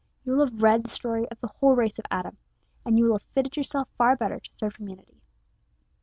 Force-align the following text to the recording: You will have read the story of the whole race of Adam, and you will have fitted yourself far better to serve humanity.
You 0.25 0.31
will 0.35 0.45
have 0.47 0.63
read 0.63 0.81
the 0.83 0.89
story 0.89 1.29
of 1.29 1.39
the 1.41 1.47
whole 1.47 1.75
race 1.75 1.99
of 1.99 2.05
Adam, 2.09 2.35
and 2.83 2.97
you 2.97 3.05
will 3.05 3.19
have 3.19 3.29
fitted 3.35 3.55
yourself 3.55 3.87
far 3.99 4.15
better 4.15 4.39
to 4.39 4.57
serve 4.57 4.75
humanity. 4.77 5.21